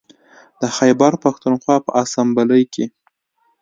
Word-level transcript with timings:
د 0.61 0.63
خیبر 0.77 1.11
پښتونخوا 1.23 1.77
په 1.85 1.91
اسامبلۍ 2.03 2.63
کې 2.73 2.85